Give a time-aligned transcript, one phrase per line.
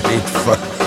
[0.00, 0.83] great fun.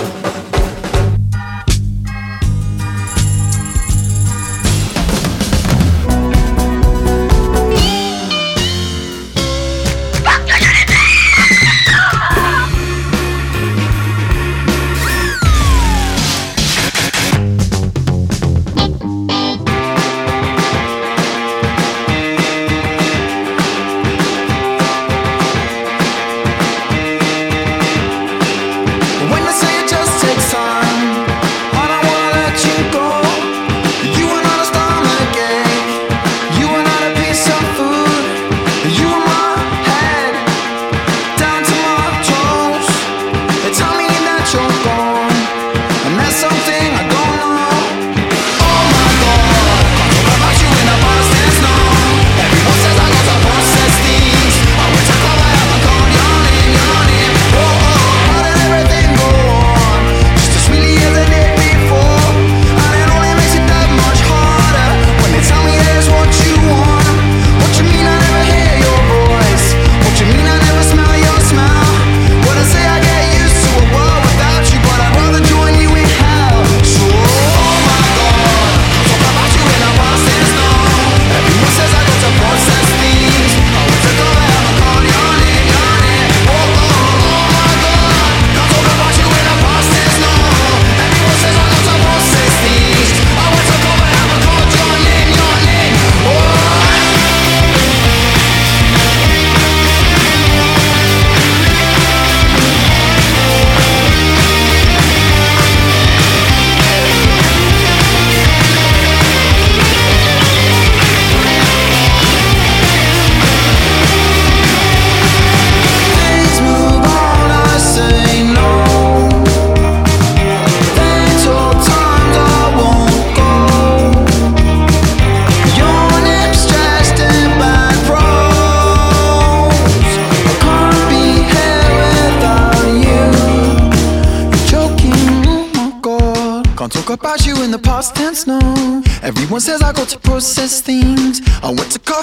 [139.60, 142.17] says I go to process things, I went to call.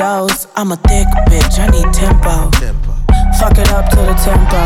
[0.00, 2.48] I'm a thick bitch, I need tempo.
[2.56, 2.92] tempo.
[3.38, 4.56] Fuck it up to the tempo.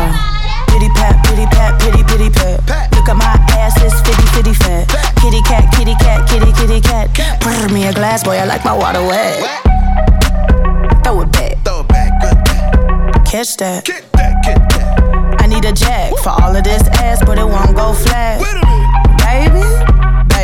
[0.71, 2.65] Pity pat, pity pat, pity pity pat.
[2.65, 2.95] pat.
[2.95, 4.87] Look at my ass, it's fitty fitty fat.
[4.87, 5.15] Pat.
[5.19, 7.13] Kitty cat, kitty cat, kitty kitty cat.
[7.13, 7.41] cat.
[7.41, 9.41] Pour me a glass, boy, I like my water wet.
[9.41, 11.03] wet.
[11.03, 11.57] Throw it back.
[11.65, 13.25] Throw it back, good back.
[13.25, 13.83] Catch that.
[13.83, 15.41] Get that, get that.
[15.41, 18.39] I need a jack for all of this ass, but it won't go flat.
[18.39, 18.87] Wait a minute.
[19.27, 19.96] Baby,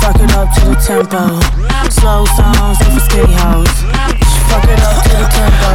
[0.00, 1.40] Fuck it up to the tempo.
[1.90, 3.68] Slow songs for skinny hoes.
[4.48, 5.70] Fuck it up to the tempo.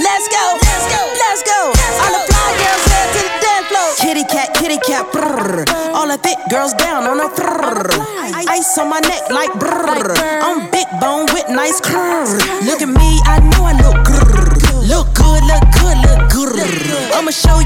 [0.00, 1.60] Let's go, let's go, let's go.
[2.00, 3.88] All the fly girls head to the dance floor.
[4.00, 5.68] Kitty cat, kitty cat, brrr.
[5.94, 7.92] All the thick girls down on the brrr.
[8.48, 10.16] Ice on my neck like brrr.
[10.42, 12.34] I'm big bone with nice curves.
[12.64, 14.88] Look at me, I know I look grrr.
[14.88, 17.12] Look good, look good, look good.
[17.14, 17.63] I'ma show y'all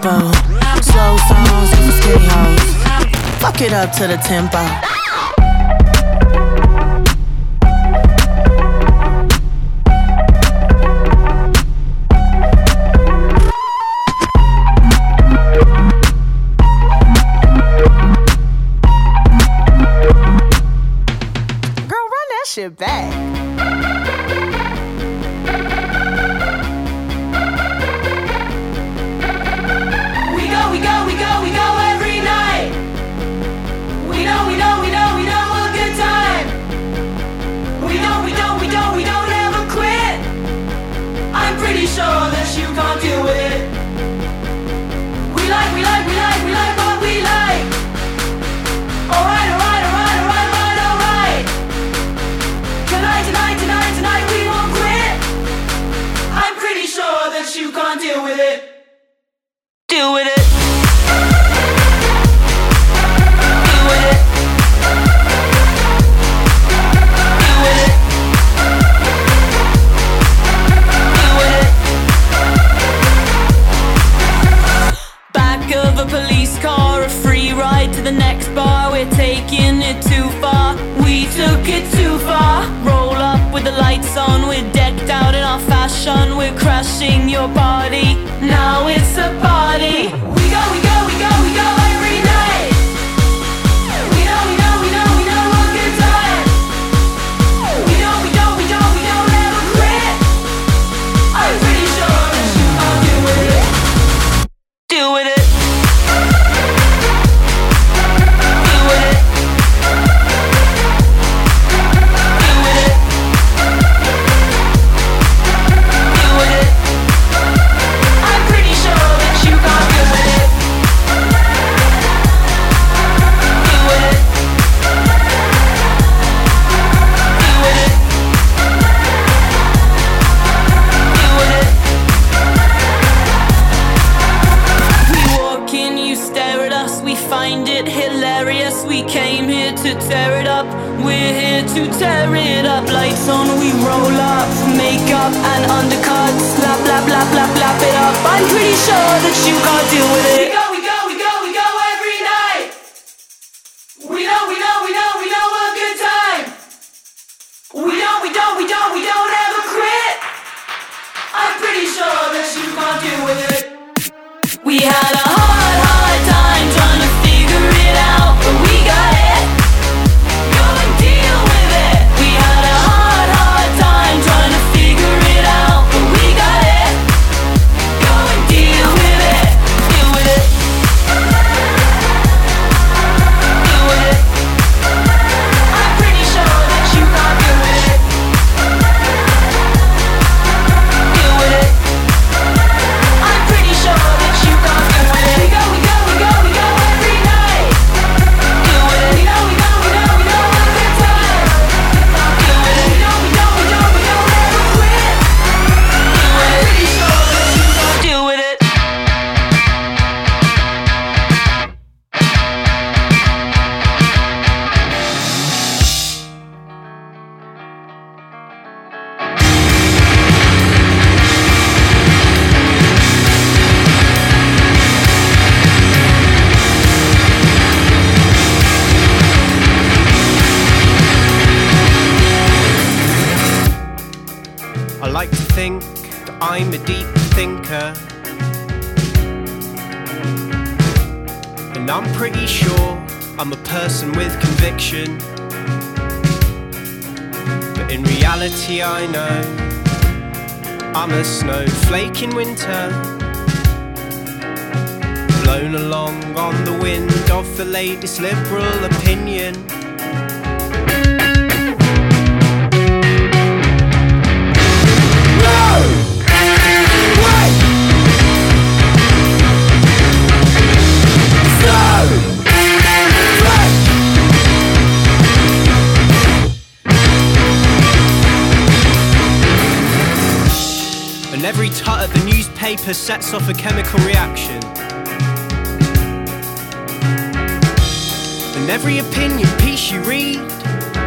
[0.00, 0.32] tempo.
[0.82, 3.40] Slow songs skinny hoes.
[3.40, 4.99] Fuck it up to the tempo.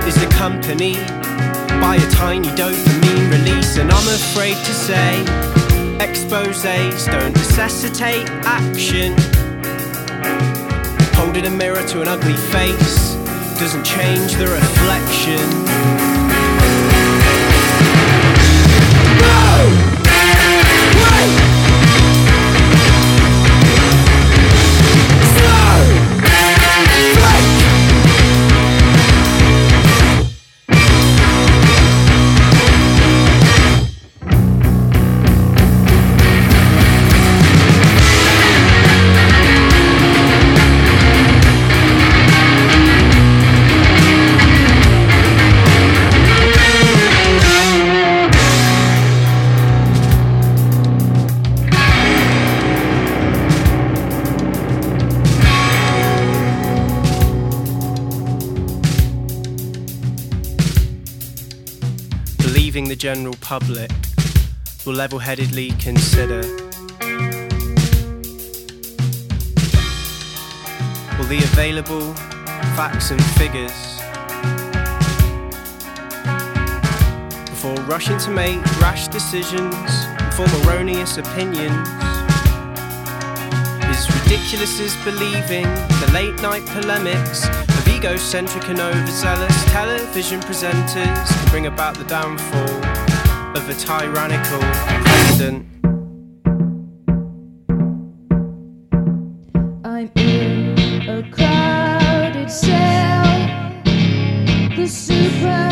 [0.07, 1.07] is accompanied
[1.79, 5.21] by a tiny dopamine release, and I'm afraid to say
[5.99, 9.15] exposes don't necessitate action.
[11.15, 13.15] Holding a mirror to an ugly face
[13.59, 16.12] doesn't change the reflection.
[63.59, 63.91] public
[64.83, 66.41] will level headedly consider.
[71.17, 72.15] Will the available
[72.75, 73.77] facts and figures
[77.45, 81.87] before rushing to make rash decisions and form erroneous opinions?
[83.93, 85.67] Is ridiculous as believing
[86.01, 87.45] the late night polemics
[88.03, 92.82] egocentric and overzealous television presenters can bring about the downfall
[93.55, 94.59] of a tyrannical
[95.05, 95.65] president.
[99.85, 103.23] I'm in a crowded cell.
[104.75, 105.69] The super.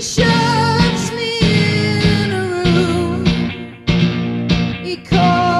[0.00, 3.26] Shoves me in a room.
[4.82, 5.57] He calls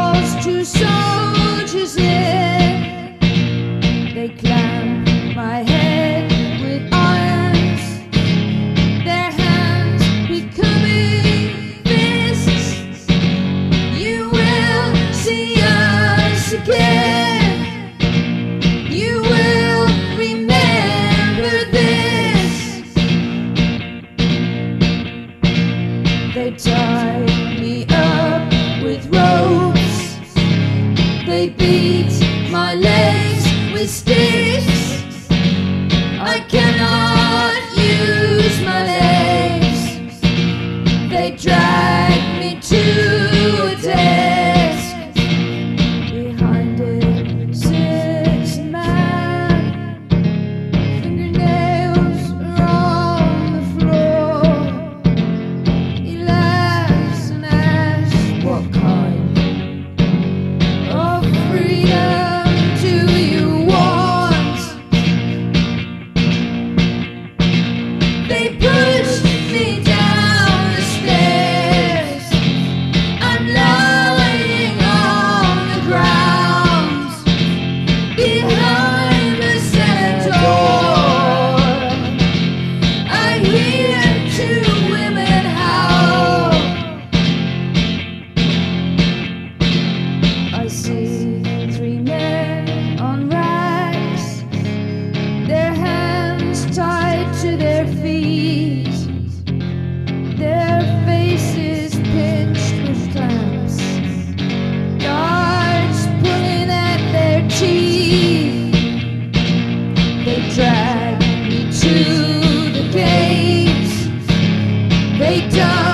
[115.29, 115.88] They don't.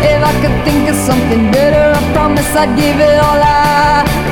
[0.00, 4.23] If I could think of something better, I promise I'd give it all I.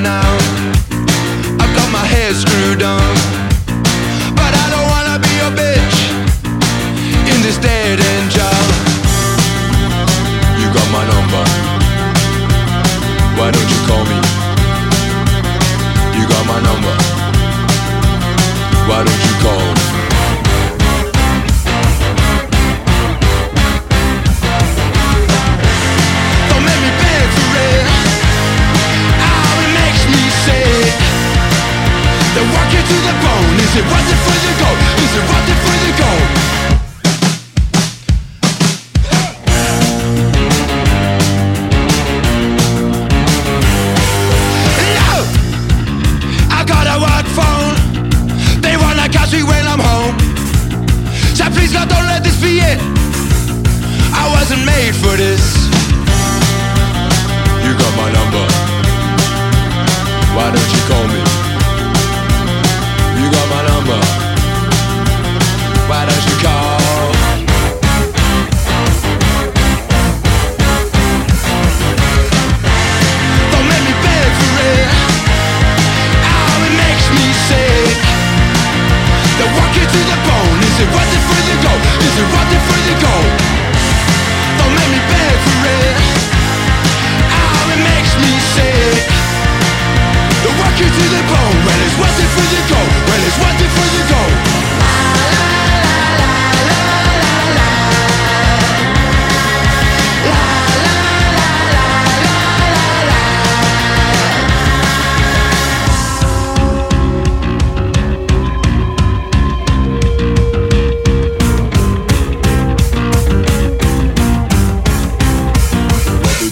[0.00, 0.29] now.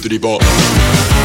[0.09, 1.18] Three,